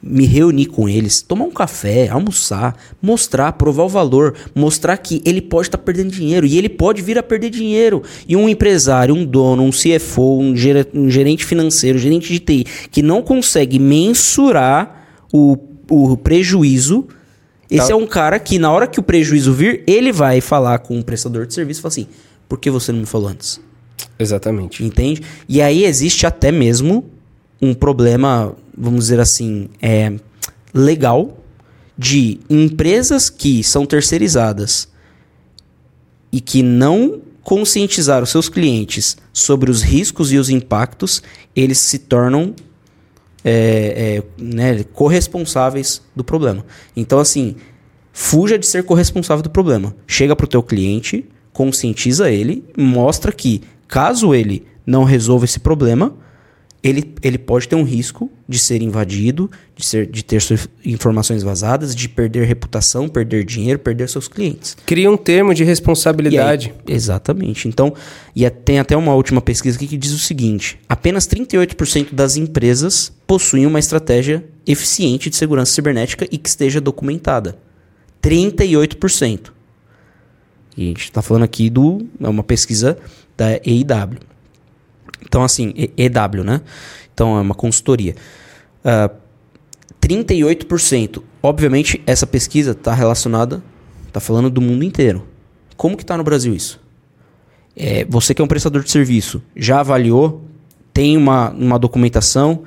[0.01, 5.41] me reunir com eles, tomar um café, almoçar, mostrar, provar o valor, mostrar que ele
[5.41, 8.03] pode estar tá perdendo dinheiro e ele pode vir a perder dinheiro.
[8.27, 13.01] E um empresário, um dono, um CFO, um, gerente financeiro, um gerente de TI que
[13.01, 15.57] não consegue mensurar o,
[15.89, 17.07] o prejuízo,
[17.69, 17.93] esse tá.
[17.93, 21.03] é um cara que na hora que o prejuízo vir, ele vai falar com o
[21.03, 22.07] prestador de serviço e fala assim:
[22.47, 23.59] por que você não me falou antes?
[24.17, 24.83] Exatamente.
[24.83, 25.21] Entende?
[25.49, 27.05] E aí existe até mesmo
[27.61, 30.13] um problema, vamos dizer assim, é,
[30.73, 31.37] legal
[31.97, 34.87] de empresas que são terceirizadas
[36.31, 41.23] e que não conscientizaram seus clientes sobre os riscos e os impactos,
[41.55, 42.53] eles se tornam
[43.43, 46.65] é, é, né, corresponsáveis do problema.
[46.95, 47.55] Então, assim,
[48.11, 49.95] fuja de ser corresponsável do problema.
[50.05, 56.13] Chega para o teu cliente, conscientiza ele, mostra que caso ele não resolva esse problema,
[56.83, 61.41] ele, ele pode ter um risco de ser invadido, de, ser, de ter suas informações
[61.43, 64.77] vazadas, de perder reputação, perder dinheiro, perder seus clientes.
[64.85, 66.73] Cria um termo de responsabilidade.
[66.87, 67.67] Aí, exatamente.
[67.67, 67.93] Então,
[68.35, 72.37] e é, tem até uma última pesquisa aqui que diz o seguinte: apenas 38% das
[72.37, 77.57] empresas possuem uma estratégia eficiente de segurança cibernética e que esteja documentada.
[78.21, 79.51] 38%.
[80.75, 82.05] E a gente está falando aqui do.
[82.21, 82.97] É uma pesquisa
[83.35, 84.19] da EIW.
[85.27, 86.61] Então, assim, EW, né?
[87.13, 88.15] Então, é uma consultoria.
[88.83, 89.11] Uh, ah,
[90.01, 91.21] 38%.
[91.43, 93.61] Obviamente, essa pesquisa está relacionada,
[94.07, 95.27] está falando do mundo inteiro.
[95.75, 96.79] Como que está no Brasil isso?
[97.75, 100.43] É, você que é um prestador de serviço, já avaliou?
[100.93, 102.63] Tem uma, uma documentação?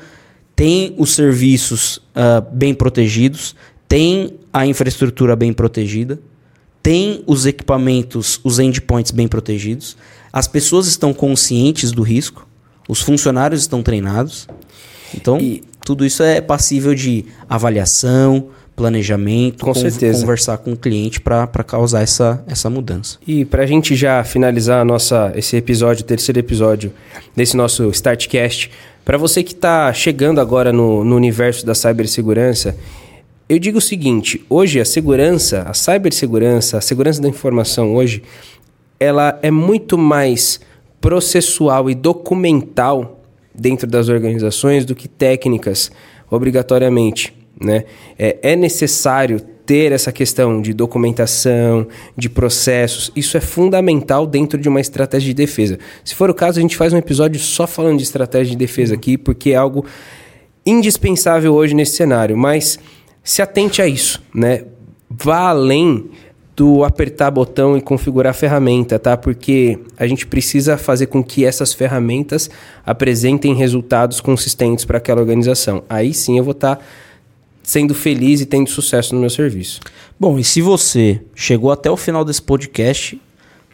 [0.55, 3.57] Tem os serviços uh, bem protegidos?
[3.89, 6.21] Tem a infraestrutura bem protegida?
[6.83, 9.97] Tem os equipamentos, os endpoints bem protegidos?
[10.33, 12.47] As pessoas estão conscientes do risco?
[12.91, 14.49] Os funcionários estão treinados.
[15.15, 15.63] Então, e...
[15.85, 20.21] tudo isso é passível de avaliação, planejamento, com certeza.
[20.21, 23.19] conversar com o cliente para causar essa, essa mudança.
[23.25, 26.93] E para a gente já finalizar nossa, esse episódio, terceiro episódio
[27.37, 28.71] desse nosso Startcast,
[29.05, 32.77] para você que está chegando agora no, no universo da cibersegurança,
[33.49, 38.23] eu digo o seguinte: hoje a segurança, a cibersegurança, a segurança da informação hoje,
[38.99, 40.61] ela é muito mais
[41.01, 43.21] processual e documental
[43.55, 45.91] dentro das organizações do que técnicas,
[46.31, 47.35] obrigatoriamente.
[47.61, 47.85] Né?
[48.19, 51.87] É, é necessário ter essa questão de documentação,
[52.17, 53.13] de processos.
[53.15, 55.79] Isso é fundamental dentro de uma estratégia de defesa.
[56.05, 58.95] Se for o caso, a gente faz um episódio só falando de estratégia de defesa
[58.95, 59.85] aqui, porque é algo
[60.67, 62.37] indispensável hoje nesse cenário.
[62.37, 62.79] Mas
[63.23, 64.65] se atente a isso, né?
[65.09, 66.11] Vá além
[66.61, 69.17] do apertar botão e configurar a ferramenta, tá?
[69.17, 72.51] Porque a gente precisa fazer com que essas ferramentas
[72.85, 75.83] apresentem resultados consistentes para aquela organização.
[75.89, 76.83] Aí sim eu vou estar tá
[77.63, 79.81] sendo feliz e tendo sucesso no meu serviço.
[80.19, 83.19] Bom, e se você chegou até o final desse podcast,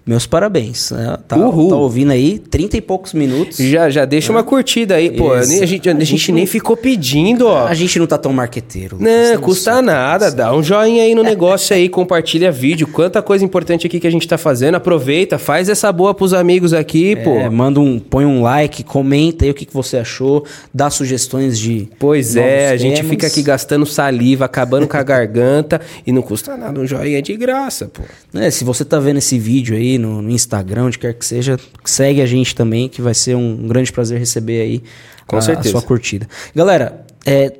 [0.06, 0.92] meus parabéns.
[0.92, 1.18] Né?
[1.26, 3.58] Tá, tá, ouvindo aí 30 e poucos minutos.
[3.58, 5.32] Já, já deixa uma curtida aí, pô.
[5.32, 7.66] A gente, a, a gente nem ficou pedindo, ó.
[7.66, 8.98] A gente não tá tão marqueteiro.
[9.00, 10.30] Não, custa nada.
[10.30, 12.86] Dá um joinha aí no negócio aí, compartilha vídeo.
[12.86, 14.76] Quanta coisa importante aqui que a gente tá fazendo.
[14.76, 17.50] Aproveita, faz essa boa pros amigos aqui, é, pô.
[17.50, 21.88] Manda um, põe um like, comenta aí o que, que você achou, dá sugestões de.
[21.98, 26.56] Pois é, a gente fica aqui gastando saliva, acabando com a garganta e não custa
[26.56, 26.78] nada.
[26.78, 28.02] Um joinha de graça, pô.
[28.34, 31.58] É, se você tá vendo esse vídeo aí, no, no, Instagram, onde quer que seja,
[31.84, 34.82] segue a gente também, que vai ser um grande prazer receber aí
[35.26, 35.68] Com a, certeza.
[35.68, 36.28] a sua curtida.
[36.54, 37.52] Galera, é,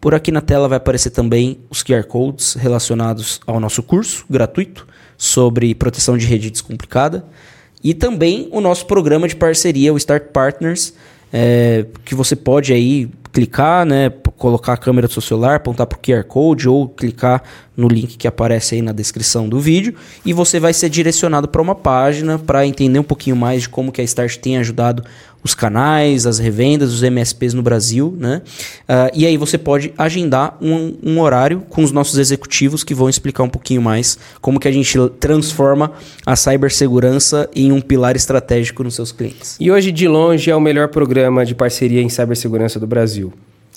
[0.00, 4.86] por aqui na tela vai aparecer também os QR Codes relacionados ao nosso curso gratuito
[5.16, 7.24] sobre proteção de rede descomplicada
[7.82, 10.94] e também o nosso programa de parceria, o Start Partners,
[11.32, 14.10] é, que você pode aí clicar, né,
[14.44, 17.42] colocar a câmera do seu celular, apontar para o QR Code ou clicar
[17.74, 21.62] no link que aparece aí na descrição do vídeo e você vai ser direcionado para
[21.62, 25.02] uma página para entender um pouquinho mais de como que a Start tem ajudado
[25.42, 28.42] os canais, as revendas, os MSPs no Brasil, né?
[28.82, 33.08] Uh, e aí você pode agendar um, um, horário com os nossos executivos que vão
[33.08, 35.92] explicar um pouquinho mais como que a gente transforma
[36.26, 39.56] a cibersegurança em um pilar estratégico nos seus clientes.
[39.58, 43.32] E hoje, de longe, é o melhor programa de parceria em cibersegurança do Brasil.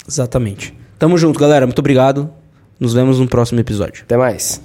[0.07, 0.73] Exatamente.
[0.97, 1.65] Tamo junto, galera.
[1.65, 2.29] Muito obrigado.
[2.79, 4.03] Nos vemos no próximo episódio.
[4.03, 4.61] Até mais.